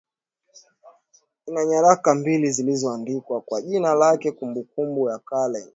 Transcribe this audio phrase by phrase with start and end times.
[1.47, 5.67] ina nyaraka mbili zilizoandikwa kwa jina lake Kumbukumbu ya kale